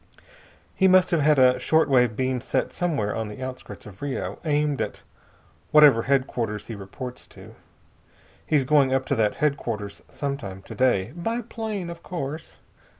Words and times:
He 0.73 0.87
must 0.87 1.11
have 1.11 1.21
had 1.21 1.37
a 1.37 1.59
short 1.59 1.87
wave 1.87 2.15
beam 2.15 2.41
set 2.41 2.73
somewhere 2.73 3.15
on 3.15 3.27
the 3.27 3.43
outskirts 3.43 3.85
of 3.85 4.01
Rio, 4.01 4.39
aimed 4.43 4.81
at 4.81 5.03
whatever 5.69 6.01
headquarters 6.01 6.65
he 6.65 6.73
reports 6.73 7.27
to. 7.27 7.53
He's 8.43 8.63
going 8.63 8.91
up 8.91 9.05
to 9.05 9.15
that 9.17 9.35
headquarters 9.35 10.01
some 10.09 10.37
time 10.37 10.63
to 10.63 10.73
day, 10.73 11.11
by 11.15 11.41
plane, 11.41 11.91
of 11.91 12.01
course. 12.01 12.57